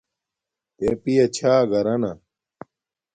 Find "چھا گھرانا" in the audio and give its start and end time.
1.35-2.11